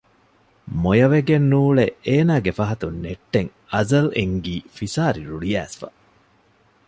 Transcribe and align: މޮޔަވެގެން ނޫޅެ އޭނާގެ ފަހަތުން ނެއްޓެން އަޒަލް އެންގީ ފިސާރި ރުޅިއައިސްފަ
މޮޔަވެގެން 0.83 1.45
ނޫޅެ 1.51 1.85
އޭނާގެ 2.05 2.51
ފަހަތުން 2.57 2.97
ނެއްޓެން 3.03 3.51
އަޒަލް 3.71 4.09
އެންގީ 4.17 4.55
ފިސާރި 4.75 5.21
ރުޅިއައިސްފަ 5.29 5.87